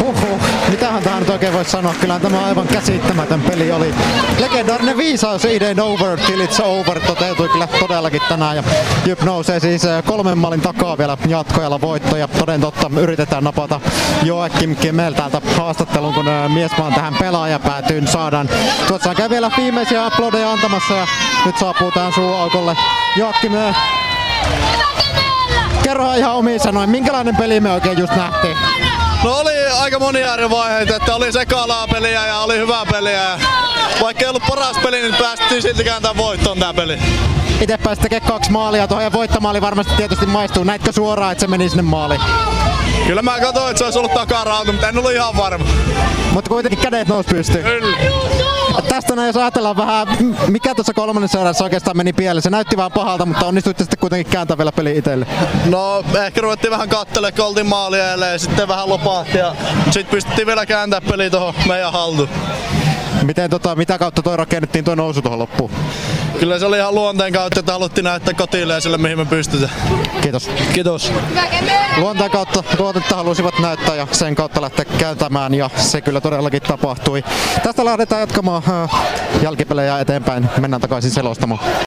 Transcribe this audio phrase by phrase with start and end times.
[0.00, 1.94] Huhhuh, mitähän tähän nyt oikein voisi sanoa?
[2.00, 3.94] Kyllä tämä aivan käsittämätön peli oli.
[4.38, 8.56] Legendaarinen viisaus It ain't over till it's over toteutui kyllä todellakin tänään.
[8.56, 8.62] Ja
[9.06, 12.16] Jyp nousee siis äh, kolmen maalin takaa vielä jatkojalla voitto.
[12.16, 13.80] Ja toden totta yritetään napata
[14.22, 18.48] Joakim Kemel täältä haastattelun, kun äh, Miesmaan tähän pelaajapäätyyn saadaan.
[18.88, 21.06] Tuossa käy vielä viimeisiä aplodeja antamassa ja
[21.46, 22.76] nyt saapuu tähän suuaukolle
[23.16, 23.52] Joakim
[25.86, 28.56] äh, Kerro ihan omiin sanoin, minkälainen peli me oikein just nähtiin?
[29.24, 33.12] No oli aika monia eri vaiheita, että oli sekalaa peliä ja oli hyvää peliä.
[33.12, 33.38] Ja
[34.00, 36.98] vaikka ei ollut paras peli, niin päästiin silti kääntämään voittoon tää peli.
[37.60, 40.64] Itse pääsi tekemään kaksi maalia tuohon ja voittamaali varmasti tietysti maistuu.
[40.64, 42.20] Näitkö suoraan, että se meni sinne maaliin?
[43.06, 45.64] Kyllä mä katsoin, että se olisi ollut takarauta, mutta en ollut ihan varma.
[46.32, 47.64] Mutta kuitenkin kädet nousi pystyyn.
[47.64, 48.45] Kyllä.
[48.82, 50.06] Tästä näin jos ajatellaan vähän,
[50.48, 52.42] mikä tuossa kolmannessa erässä oikeastaan meni pieleen.
[52.42, 55.26] Se näytti vähän pahalta, mutta onnistuitte sitten kuitenkin kääntämään vielä peli itselle.
[55.64, 59.54] No ehkä ruvettiin vähän kattele, kun oltiin maali ja sitten vähän lopahti ja
[59.84, 62.28] sitten pystyttiin vielä kääntämään peli tuohon meidän haltuun.
[63.22, 65.70] Miten tota, mitä kautta toi rakennettiin tuo nousu tuohon loppuun?
[66.40, 69.72] Kyllä se oli ihan luonteen kautta, että haluttiin näyttää kotille ja sille mihin me pystytään.
[70.22, 70.50] Kiitos.
[70.74, 71.12] Kiitos.
[71.96, 77.24] Luonteen kautta tuotetta halusivat näyttää ja sen kautta lähteä kääntämään ja se kyllä todellakin tapahtui.
[77.62, 78.90] Tästä lähdetään jatkamaan äh,
[79.42, 80.50] jälkipelejä eteenpäin.
[80.60, 81.60] Mennään takaisin selostamaan.